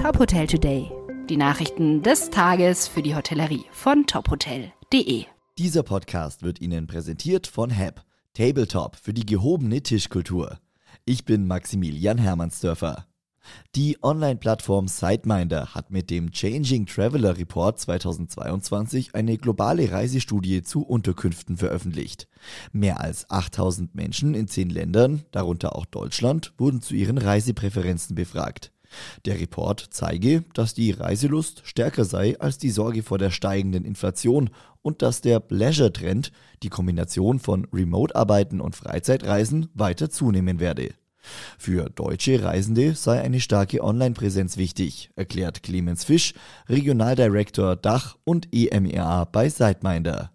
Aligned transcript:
Top 0.00 0.18
Hotel 0.18 0.46
Today. 0.46 0.90
Die 1.28 1.36
Nachrichten 1.36 2.02
des 2.02 2.30
Tages 2.30 2.88
für 2.88 3.02
die 3.02 3.14
Hotellerie 3.14 3.66
von 3.70 4.06
tophotel.de. 4.06 5.26
Dieser 5.58 5.82
Podcast 5.82 6.42
wird 6.42 6.58
Ihnen 6.58 6.86
präsentiert 6.86 7.46
von 7.46 7.76
HAP, 7.76 8.02
Tabletop 8.32 8.96
für 8.96 9.12
die 9.12 9.26
gehobene 9.26 9.82
Tischkultur. 9.82 10.58
Ich 11.04 11.26
bin 11.26 11.46
Maximilian 11.46 12.16
Hermannsdörfer. 12.16 13.04
Die 13.76 13.98
Online-Plattform 14.02 14.88
SiteMinder 14.88 15.74
hat 15.74 15.90
mit 15.90 16.08
dem 16.08 16.30
Changing 16.30 16.86
Traveler 16.86 17.36
Report 17.36 17.78
2022 17.78 19.14
eine 19.14 19.36
globale 19.36 19.92
Reisestudie 19.92 20.62
zu 20.62 20.82
Unterkünften 20.82 21.58
veröffentlicht. 21.58 22.26
Mehr 22.72 23.00
als 23.00 23.28
8000 23.28 23.94
Menschen 23.94 24.32
in 24.32 24.48
zehn 24.48 24.70
Ländern, 24.70 25.26
darunter 25.30 25.76
auch 25.76 25.84
Deutschland, 25.84 26.54
wurden 26.56 26.80
zu 26.80 26.94
ihren 26.94 27.18
Reisepräferenzen 27.18 28.16
befragt. 28.16 28.72
Der 29.24 29.40
Report 29.40 29.88
zeige, 29.90 30.44
dass 30.54 30.74
die 30.74 30.90
Reiselust 30.90 31.62
stärker 31.64 32.04
sei 32.04 32.38
als 32.40 32.58
die 32.58 32.70
Sorge 32.70 33.02
vor 33.02 33.18
der 33.18 33.30
steigenden 33.30 33.84
Inflation 33.84 34.50
und 34.82 35.02
dass 35.02 35.20
der 35.20 35.40
Pleasure-Trend, 35.40 36.32
die 36.62 36.68
Kombination 36.68 37.38
von 37.38 37.66
Remote-Arbeiten 37.72 38.60
und 38.60 38.76
Freizeitreisen, 38.76 39.68
weiter 39.74 40.10
zunehmen 40.10 40.60
werde. 40.60 40.94
Für 41.58 41.90
deutsche 41.90 42.42
Reisende 42.42 42.94
sei 42.94 43.20
eine 43.20 43.40
starke 43.40 43.84
Online-Präsenz 43.84 44.56
wichtig, 44.56 45.10
erklärt 45.16 45.62
Clemens 45.62 46.04
Fisch, 46.04 46.34
Regionaldirektor 46.68 47.76
Dach 47.76 48.16
und 48.24 48.48
EMEA 48.52 49.24
bei 49.26 49.48
Sideminder. 49.48 50.32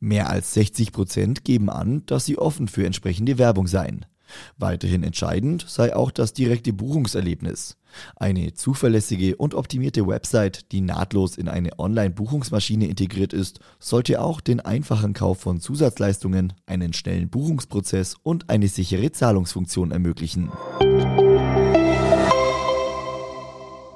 Mehr 0.00 0.30
als 0.30 0.54
60 0.54 0.92
Prozent 0.92 1.44
geben 1.44 1.70
an, 1.70 2.04
dass 2.06 2.24
sie 2.24 2.38
offen 2.38 2.68
für 2.68 2.86
entsprechende 2.86 3.38
Werbung 3.38 3.66
seien. 3.66 4.06
Weiterhin 4.56 5.02
entscheidend 5.02 5.64
sei 5.68 5.94
auch 5.94 6.10
das 6.10 6.32
direkte 6.32 6.72
Buchungserlebnis. 6.72 7.76
Eine 8.16 8.54
zuverlässige 8.54 9.36
und 9.36 9.54
optimierte 9.54 10.06
Website, 10.06 10.72
die 10.72 10.80
nahtlos 10.80 11.36
in 11.36 11.48
eine 11.48 11.78
Online-Buchungsmaschine 11.78 12.86
integriert 12.86 13.32
ist, 13.32 13.60
sollte 13.78 14.20
auch 14.20 14.40
den 14.40 14.60
einfachen 14.60 15.14
Kauf 15.14 15.40
von 15.40 15.60
Zusatzleistungen, 15.60 16.52
einen 16.66 16.92
schnellen 16.92 17.30
Buchungsprozess 17.30 18.16
und 18.22 18.50
eine 18.50 18.68
sichere 18.68 19.10
Zahlungsfunktion 19.12 19.90
ermöglichen. 19.90 20.50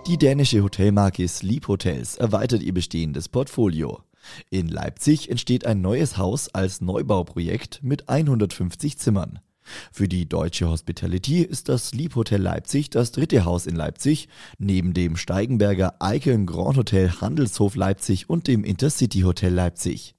Die 0.06 0.19
dänische 0.19 0.62
Hotelmarke 0.62 1.28
Sleep 1.28 1.69
Hotels 1.69 2.16
erweitert 2.16 2.62
ihr 2.62 2.75
bestehendes 2.75 3.28
Portfolio. 3.28 4.00
In 4.50 4.69
Leipzig 4.69 5.30
entsteht 5.30 5.64
ein 5.64 5.80
neues 5.80 6.16
Haus 6.16 6.48
als 6.55 6.80
Neubauprojekt 6.80 7.80
mit 7.83 8.08
150 8.08 8.98
Zimmern. 8.98 9.41
Für 9.92 10.08
die 10.08 10.28
Deutsche 10.28 10.68
Hospitality 10.68 11.42
ist 11.42 11.68
das 11.68 11.88
Sleep 11.88 12.14
Hotel 12.14 12.41
Leipzig 12.41 12.91
das 12.91 13.12
dritte 13.12 13.44
Haus 13.44 13.66
in 13.66 13.77
Leipzig, 13.77 14.28
neben 14.58 14.94
dem 14.94 15.16
Steigenberger 15.16 15.94
Icon 16.02 16.46
Grand 16.46 16.77
Hotel 16.77 17.10
Handelshof 17.20 17.77
Leipzig 17.77 18.28
und 18.28 18.46
dem 18.46 18.64
Intercity 18.64 19.20
Hotel 19.20 19.52
Leipzig. 19.52 20.14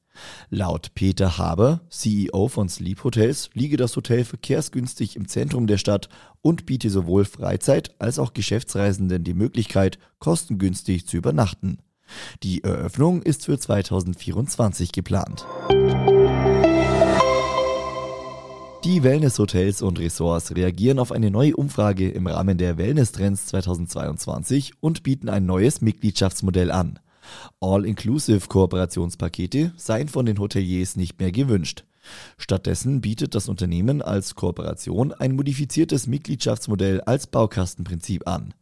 Laut 0.49 0.93
Peter 0.93 1.37
Haber, 1.37 1.81
CEO 1.89 2.47
von 2.47 2.69
Sleep 2.69 3.03
Hotels, 3.03 3.49
liege 3.53 3.77
das 3.77 3.95
Hotel 3.95 4.23
verkehrsgünstig 4.23 5.15
im 5.15 5.27
Zentrum 5.27 5.67
der 5.67 5.77
Stadt 5.77 6.09
und 6.41 6.65
biete 6.65 6.89
sowohl 6.89 7.25
Freizeit- 7.25 7.95
als 7.99 8.19
auch 8.19 8.33
Geschäftsreisenden 8.33 9.23
die 9.23 9.33
Möglichkeit, 9.33 9.97
kostengünstig 10.19 11.07
zu 11.07 11.17
übernachten. 11.17 11.79
Die 12.43 12.63
Eröffnung 12.63 13.23
ist 13.23 13.45
für 13.45 13.57
2024 13.57 14.91
geplant. 14.91 15.45
Die 19.03 19.09
Wellnesshotels 19.09 19.81
und 19.81 19.99
Ressorts 19.99 20.55
reagieren 20.55 20.97
auf 20.97 21.11
eine 21.11 21.29
neue 21.29 21.57
Umfrage 21.57 22.09
im 22.09 22.25
Rahmen 22.25 22.57
der 22.57 22.77
Wellness 22.77 23.11
Trends 23.11 23.47
2022 23.47 24.75
und 24.79 25.03
bieten 25.03 25.27
ein 25.27 25.45
neues 25.45 25.81
Mitgliedschaftsmodell 25.81 26.71
an. 26.71 26.99
All-Inclusive 27.59 28.47
Kooperationspakete 28.47 29.73
seien 29.75 30.07
von 30.07 30.25
den 30.25 30.39
Hoteliers 30.39 30.95
nicht 30.95 31.19
mehr 31.19 31.33
gewünscht. 31.33 31.83
Stattdessen 32.37 33.01
bietet 33.01 33.35
das 33.35 33.49
Unternehmen 33.49 34.01
als 34.01 34.35
Kooperation 34.35 35.11
ein 35.11 35.35
modifiziertes 35.35 36.07
Mitgliedschaftsmodell 36.07 37.01
als 37.01 37.27
Baukastenprinzip 37.27 38.25
an. 38.25 38.53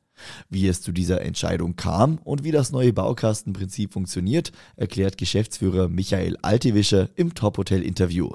Wie 0.49 0.67
es 0.67 0.81
zu 0.81 0.91
dieser 0.91 1.21
Entscheidung 1.21 1.75
kam 1.75 2.17
und 2.17 2.43
wie 2.43 2.51
das 2.51 2.71
neue 2.71 2.93
Baukastenprinzip 2.93 3.93
funktioniert, 3.93 4.51
erklärt 4.75 5.19
Geschäftsführer 5.19 5.87
Michael 5.87 6.35
Altewischer 6.41 7.09
im 7.13 7.35
Top 7.35 7.59
Hotel 7.59 7.83
Interview. 7.83 8.31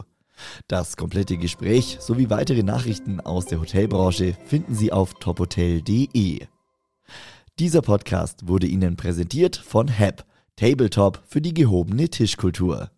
Das 0.69 0.97
komplette 0.97 1.37
Gespräch 1.37 1.99
sowie 2.01 2.31
weitere 2.31 2.63
Nachrichten 2.63 3.21
aus 3.21 3.47
der 3.47 3.61
Hotelbranche 3.61 4.37
finden 4.47 4.75
Sie 4.75 4.93
auf 4.93 5.15
tophotel.de. 5.15 6.47
Dieser 7.59 7.83
Podcast 7.83 8.47
wurde 8.49 8.67
Ihnen 8.67 8.97
präsentiert 8.97 9.57
von 9.57 9.89
HAP, 9.89 10.25
Tabletop 10.57 11.23
für 11.27 11.41
die 11.41 11.55
gehobene 11.55 12.09
Tischkultur. 12.09 12.91